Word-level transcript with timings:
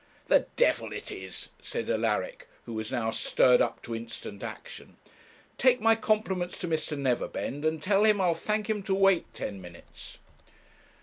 'The 0.29 0.47
devil 0.55 0.91
it 0.91 1.11
is!' 1.11 1.49
said 1.61 1.87
Alaric, 1.87 2.47
who 2.65 2.73
was 2.73 2.91
now 2.91 3.11
stirred 3.11 3.61
up 3.61 3.83
to 3.83 3.93
instant 3.95 4.41
action. 4.43 4.97
'Take 5.59 5.79
my 5.79 5.93
compliments 5.93 6.57
to 6.57 6.67
Mr. 6.67 6.97
Neverbend, 6.97 7.63
and 7.63 7.83
tell 7.83 8.03
him 8.03 8.19
I'll 8.19 8.33
thank 8.33 8.67
him 8.67 8.81
to 8.81 8.95
wait 8.95 9.31
ten 9.35 9.61
minutes.' 9.61 10.17